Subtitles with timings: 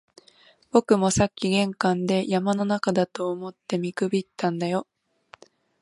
[0.71, 4.87] 僕もさっき玄関で、山の中だと思って見くびったんだよ